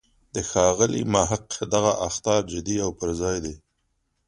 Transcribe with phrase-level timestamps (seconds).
[0.35, 3.55] د ښاغلي محق دغه اخطار جدی او پر ځای دی.